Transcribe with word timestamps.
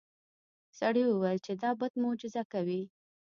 سړي 0.77 1.03
وویل 1.07 1.39
چې 1.45 1.53
دا 1.61 1.69
بت 1.79 1.93
معجزه 2.03 2.43
کوي. 2.53 2.81